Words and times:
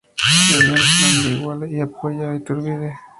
Se 0.47 0.57
unió 0.57 0.71
al 0.73 0.79
Plan 0.79 1.21
de 1.21 1.29
Iguala 1.37 1.67
y 1.67 1.79
apoya 1.79 2.31
a 2.31 2.35
Iturbide. 2.35 2.95